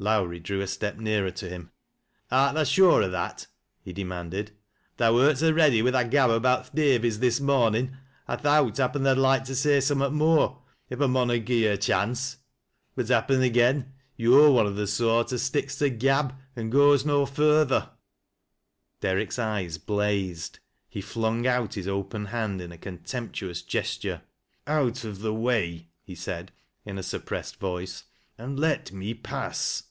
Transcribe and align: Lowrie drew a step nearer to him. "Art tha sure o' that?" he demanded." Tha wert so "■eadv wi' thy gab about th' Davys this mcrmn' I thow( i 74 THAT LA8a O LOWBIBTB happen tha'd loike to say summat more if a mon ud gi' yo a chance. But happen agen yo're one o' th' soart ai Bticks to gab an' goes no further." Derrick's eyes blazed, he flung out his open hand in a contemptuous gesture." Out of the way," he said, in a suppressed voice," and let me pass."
Lowrie 0.00 0.38
drew 0.38 0.60
a 0.60 0.68
step 0.68 0.96
nearer 0.98 1.32
to 1.32 1.48
him. 1.48 1.72
"Art 2.30 2.54
tha 2.54 2.64
sure 2.64 3.02
o' 3.02 3.10
that?" 3.10 3.48
he 3.82 3.92
demanded." 3.92 4.52
Tha 4.96 5.12
wert 5.12 5.38
so 5.38 5.52
"■eadv 5.52 5.82
wi' 5.82 5.90
thy 5.90 6.04
gab 6.04 6.30
about 6.30 6.66
th' 6.66 6.74
Davys 6.76 7.18
this 7.18 7.40
mcrmn' 7.40 7.96
I 8.28 8.36
thow( 8.36 8.36
i 8.36 8.36
74 8.36 8.36
THAT 8.36 8.38
LA8a 8.38 8.38
O 8.46 8.62
LOWBIBTB 8.62 8.76
happen 8.78 9.02
tha'd 9.02 9.18
loike 9.18 9.44
to 9.46 9.54
say 9.56 9.80
summat 9.80 10.12
more 10.12 10.62
if 10.88 11.00
a 11.00 11.08
mon 11.08 11.32
ud 11.32 11.44
gi' 11.46 11.64
yo 11.64 11.72
a 11.72 11.76
chance. 11.76 12.36
But 12.94 13.08
happen 13.08 13.42
agen 13.42 13.92
yo're 14.16 14.52
one 14.52 14.68
o' 14.68 14.72
th' 14.86 14.88
soart 14.88 15.32
ai 15.32 15.36
Bticks 15.36 15.78
to 15.78 15.90
gab 15.90 16.36
an' 16.54 16.70
goes 16.70 17.04
no 17.04 17.26
further." 17.26 17.90
Derrick's 19.00 19.40
eyes 19.40 19.78
blazed, 19.78 20.60
he 20.88 21.00
flung 21.00 21.44
out 21.44 21.74
his 21.74 21.88
open 21.88 22.26
hand 22.26 22.60
in 22.60 22.70
a 22.70 22.78
contemptuous 22.78 23.62
gesture." 23.62 24.22
Out 24.68 25.02
of 25.02 25.22
the 25.22 25.34
way," 25.34 25.88
he 26.04 26.14
said, 26.14 26.52
in 26.84 26.98
a 26.98 27.02
suppressed 27.02 27.58
voice," 27.58 28.04
and 28.38 28.60
let 28.60 28.92
me 28.92 29.12
pass." 29.12 29.82